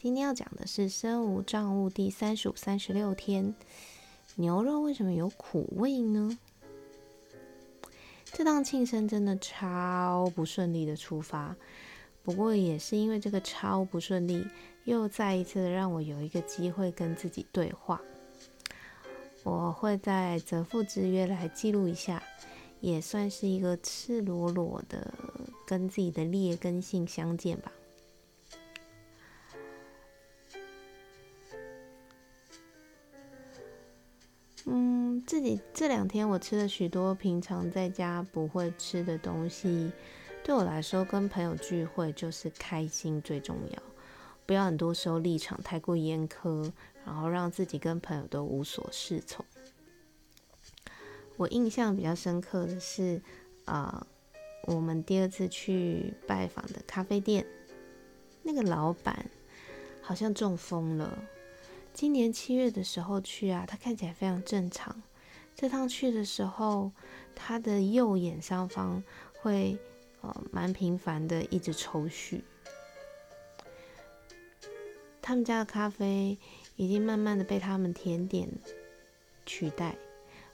[0.00, 3.52] 今天要讲的是身无障物第三十五、三十六天，
[4.36, 6.38] 牛肉为什么有苦味呢？
[8.26, 11.56] 这趟庆生真的超不顺利的出发，
[12.22, 14.46] 不过也是因为这个超不顺利，
[14.84, 18.00] 又再一次的让我有一个机会跟自己对话。
[19.42, 22.22] 我会在择父之约来记录一下，
[22.80, 25.12] 也算是一个赤裸裸的
[25.66, 27.72] 跟自己的劣根性相见吧。
[35.28, 39.92] 自己这两天我吃了许多平常在家不会吃的东西。
[40.42, 43.82] 对我来说，跟朋友聚会就是开心最重要，
[44.46, 46.72] 不要很多时候立场太过严苛，
[47.04, 49.44] 然后让自己跟朋友都无所适从。
[51.36, 53.20] 我印象比较深刻的是，
[53.66, 54.06] 啊，
[54.62, 57.44] 我们第二次去拜访的咖啡店，
[58.42, 59.30] 那个老板
[60.00, 61.18] 好像中风了。
[61.92, 65.02] 今年七月的时候去啊，他看起来非常正常。
[65.60, 66.92] 这趟去的时候，
[67.34, 69.02] 他的右眼上方
[69.40, 69.76] 会
[70.20, 72.40] 呃蛮频繁的一直抽搐。
[75.20, 76.38] 他们家的咖啡
[76.76, 78.48] 已经慢慢的被他们甜点
[79.44, 79.96] 取代。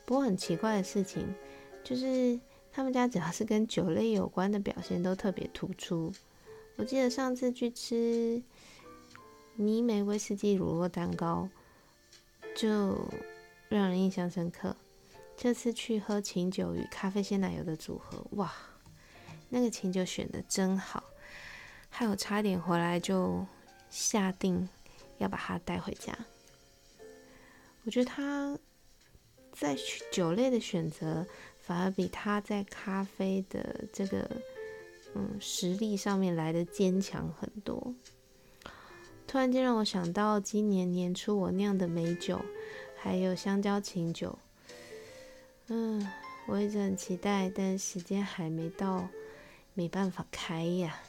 [0.07, 1.35] 不过很奇怪的事情
[1.83, 2.41] 就是，
[2.73, 6.11] 他们家只要是跟酒类有关的表现都特别突出。
[6.77, 8.43] 我记得上次去吃。
[9.57, 11.47] 尼美威士忌乳酪蛋糕
[12.57, 13.07] 就
[13.69, 14.75] 让人印象深刻。
[15.37, 18.53] 这次去喝琴酒与咖啡鲜奶油的组合，哇，
[19.51, 21.05] 那个琴酒选的真好，
[21.91, 23.45] 还有差点回来就
[23.91, 24.69] 下定
[25.19, 26.17] 要把它带回家。
[27.85, 28.59] 我觉得他
[29.53, 29.77] 在
[30.11, 31.27] 酒类的选择
[31.61, 34.31] 反而比他在咖啡的这个
[35.15, 37.95] 嗯实力上面来的坚强很多。
[39.27, 42.41] 突然间让我想到今年年初我酿的美酒，
[42.97, 44.39] 还有香蕉琴酒。
[45.69, 46.07] 嗯，
[46.47, 49.09] 我一直很期待，但时间还没到，
[49.73, 51.01] 没办法开呀。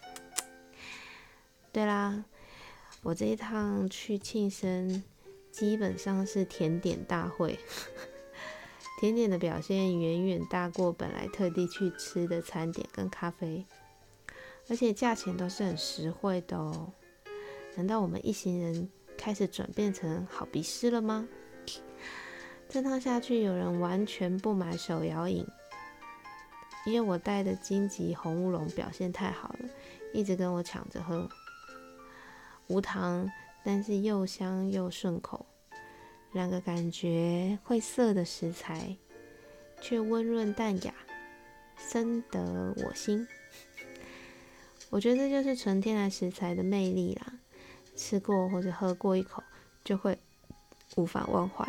[1.73, 2.23] 对啦，
[3.01, 5.03] 我这一趟去庆生，
[5.51, 7.59] 基本上是甜点大会，
[9.01, 13.65] 甜点的表现远远大过本来特地去吃的餐点跟咖啡，
[14.69, 16.93] 而且价钱都是很实惠的哦。
[17.75, 21.27] 难道我们一行人开始转变成好鼻师了吗？
[22.67, 25.45] 这趟下去，有人完全不买手摇饮，
[26.85, 29.69] 因为我带的金棘红乌龙表现太好了，
[30.13, 31.29] 一直跟我抢着喝。
[32.67, 33.29] 无糖，
[33.63, 35.45] 但是又香又顺口，
[36.33, 38.97] 两个感觉会涩的食材，
[39.79, 40.93] 却温润淡雅，
[41.77, 43.25] 深得我心。
[44.89, 47.33] 我觉得这就是纯天然食材的魅力啦。
[47.95, 49.41] 吃过或者喝过一口，
[49.83, 50.19] 就会
[50.97, 51.65] 无法忘怀。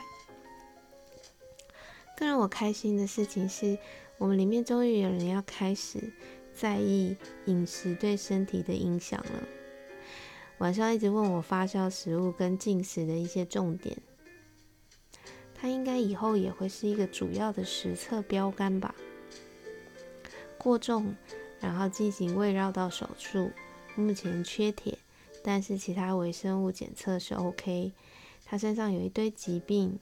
[2.16, 3.78] 更让我开心的事情是，
[4.18, 6.12] 我们里面终于有人要开始
[6.54, 9.42] 在意饮食对身体的影响了。
[10.58, 13.98] 晚上一直问我发酵食物跟进食的一些重点，
[15.54, 18.94] 它应该以后也会是一个主要的实测标杆吧。
[20.56, 21.14] 过重，
[21.60, 23.50] 然后进行胃绕道手术，
[23.94, 24.98] 目前缺铁。
[25.44, 27.92] 但是其他微生物检测是 OK，
[28.44, 29.96] 他身上有一堆疾病，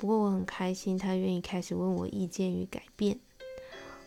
[0.00, 3.20] 不过我很开心，他愿意开始问我意见与改变。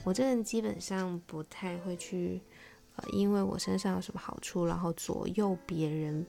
[0.04, 2.42] 我这人基本上不太会去，
[2.96, 6.26] 呃，因为我身上有什么好处，然后左右别人，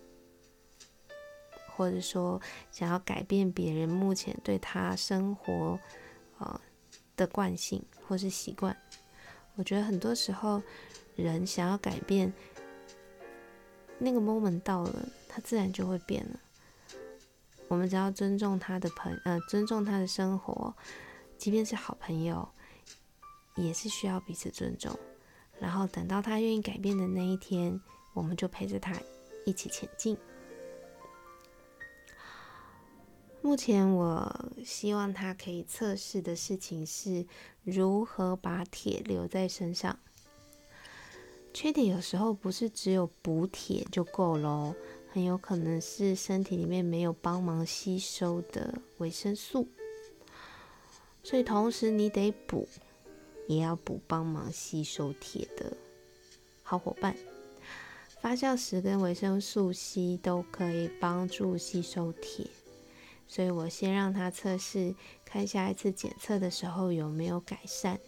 [1.75, 2.39] 或者说
[2.71, 5.81] 想要改变别人目前对他生活，
[6.37, 6.61] 呃
[7.17, 8.77] 的惯性或是习惯。
[9.55, 10.61] 我觉得很多时候
[11.17, 12.31] 人想要改变。
[13.99, 16.39] 那个 moment 到了，他自然就会变了。
[17.69, 20.75] 我们只要尊重他的朋，呃，尊重他的生活，
[21.39, 22.49] 即便是好朋友，
[23.57, 24.99] 也是需要彼此尊重。
[25.59, 27.81] 然后等到他愿意改变的那一天，
[28.13, 28.95] 我们就陪着他
[29.47, 30.17] 一起前进。
[33.41, 37.27] 目前我希望他可以测试的事情是
[37.63, 39.99] 如何把铁留在身上。
[41.53, 44.75] 缺铁有时候不是只有补铁就够喽，
[45.15, 49.69] 很有可能是身体里面没有帮忙吸收的维生素，
[51.23, 52.67] 所以同时你得补，
[53.47, 55.77] 也要补帮忙吸收铁的
[56.65, 57.15] 好伙伴。
[58.21, 62.49] 发酵石跟维生素 C 都可以帮助吸收铁，
[63.29, 68.01] 所以我先让他测试，看下一次检测的时候有没有改善。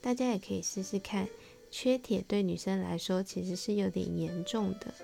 [0.00, 1.28] 大家也可以试试看，
[1.70, 4.94] 缺铁对女生来说其实是有点严重的。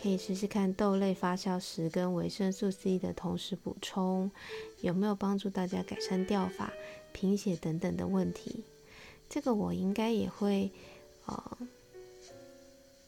[0.00, 4.30] 可以试试看豆类发酵时跟维生素 C 的同时补充，
[4.80, 6.72] 有没有帮助大家改善掉发、
[7.12, 8.62] 贫血等等的问题。
[9.28, 10.70] 这个我应该也会，
[11.26, 11.58] 呃，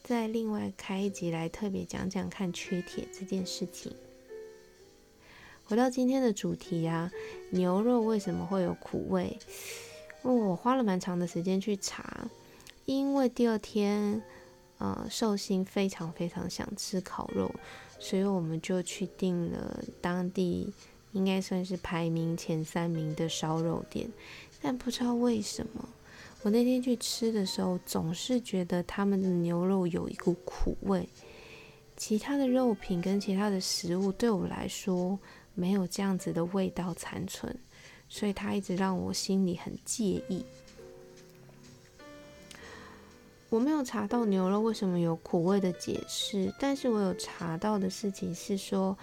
[0.02, 3.94] 再另外开一集来特别讲讲看缺铁这件事情。
[5.66, 7.12] 回到今天的主题啊，
[7.50, 9.38] 牛肉为什么会有苦味？
[10.22, 12.28] 我花了蛮长的时间去查，
[12.84, 14.20] 因为第二天。
[14.80, 17.54] 呃，寿星非常非常想吃烤肉，
[17.98, 20.72] 所以我们就去订了当地
[21.12, 24.10] 应该算是排名前三名的烧肉店。
[24.62, 25.86] 但不知道为什么，
[26.42, 31.06] 我那天去吃的时候，总是觉得他们的牛肉有一股苦味。
[31.96, 35.18] 其他的肉品跟其他的食物对我来说
[35.54, 37.54] 没有这样子的味道残存，
[38.08, 40.42] 所以它一直让我心里很介意。
[43.50, 48.96] 我没有查到牛肉为什么有苦味的解释，但是我有查到的事情是说，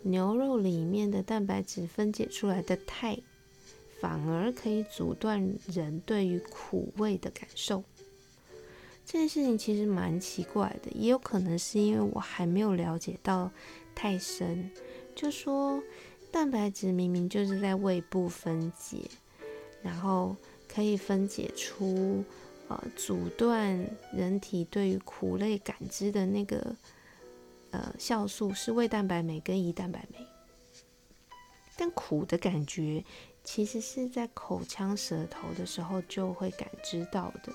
[0.00, 3.18] 牛肉里面的蛋白质分解出来的肽，
[4.00, 7.84] 反而可以阻断人对于苦味的感受。
[9.04, 13.50] 这件事情其实蛮奇怪的，也有可能是因为我还没有了解到
[13.94, 14.70] 太深。
[15.14, 15.82] 就说
[16.30, 19.02] 蛋白质明明就是在胃部分解，
[19.82, 20.34] 然后
[20.66, 22.24] 可以分解出。
[22.72, 26.74] 呃，阻断人体对于苦类感知的那个
[27.70, 30.26] 呃酵素是胃蛋白酶跟胰蛋白酶，
[31.76, 33.04] 但苦的感觉
[33.44, 37.52] 其实是在口腔舌头的时候就会感知到的。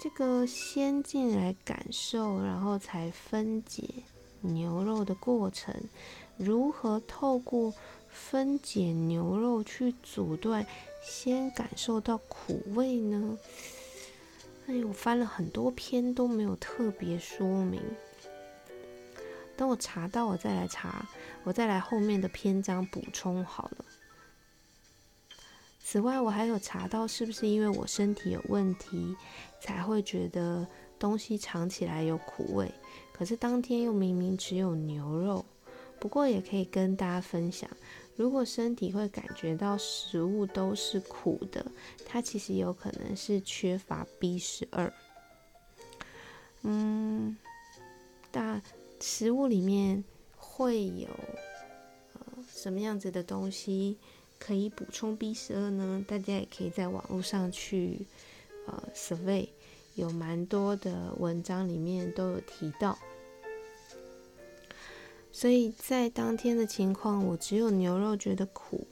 [0.00, 3.86] 这个先进来感受，然后才分解
[4.40, 5.74] 牛肉的过程，
[6.38, 7.74] 如何透过
[8.08, 10.64] 分解牛肉去阻断？
[11.08, 13.38] 先感受到苦味呢？
[14.66, 17.82] 哎，我翻了很多篇都没有特别说明。
[19.56, 21.08] 等我查到，我再来查，
[21.44, 23.84] 我再来后面的篇章补充好了。
[25.82, 29.16] 此外，我还有查到是不是因为我身体有问题，
[29.60, 30.68] 才会觉得
[30.98, 32.70] 东西尝起来有苦味？
[33.12, 35.44] 可是当天又明明只有牛肉。
[36.00, 37.68] 不过也可以跟大家分享。
[38.16, 41.64] 如果身体会感觉到食物都是苦的，
[42.04, 44.92] 它其实有可能是缺乏 B 十二。
[46.62, 47.36] 嗯，
[48.32, 48.60] 那
[49.00, 50.02] 食物里面
[50.36, 51.08] 会有
[52.14, 53.96] 呃什么样子的东西
[54.40, 56.04] 可以补充 B 十二呢？
[56.08, 58.04] 大家也可以在网络上去
[58.66, 59.48] 呃 survey，
[59.94, 62.98] 有蛮多的文章里面都有提到。
[65.38, 68.88] 所以在当天的情况，我只有牛肉觉得苦，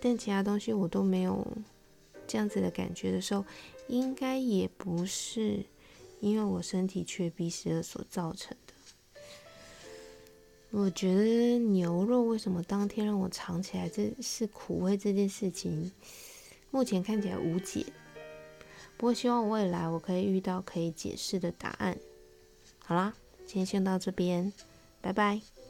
[0.00, 1.44] 但其他东西我都没有
[2.24, 3.44] 这样子的感觉的时候，
[3.88, 5.66] 应该也不是
[6.20, 9.20] 因为我身体缺 B 十二所造成的。
[10.70, 15.90] 我觉得牛肉为什么当天让我尝起来这是苦味这件事情，
[16.70, 17.86] 目前看起来无解。
[18.96, 21.98] 不过希望未来我可以遇到可以解释的答案。
[22.78, 24.52] 好啦，今天先到这边。
[25.02, 25.61] 拜拜。